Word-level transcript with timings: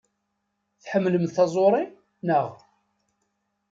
Tḥemmlemt 0.83 1.33
taẓuri, 1.35 1.83
naɣ? 2.27 2.47